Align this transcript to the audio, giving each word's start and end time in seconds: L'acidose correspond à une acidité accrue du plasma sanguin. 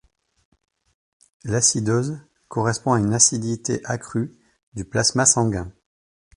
L'acidose 1.43 2.17
correspond 2.47 2.93
à 2.93 2.99
une 2.99 3.13
acidité 3.13 3.81
accrue 3.85 4.35
du 4.73 4.83
plasma 4.83 5.27
sanguin. 5.27 5.71